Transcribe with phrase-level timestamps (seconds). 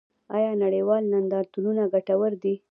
[0.35, 2.55] آیا نړیوال نندارتونونه ګټور دي؟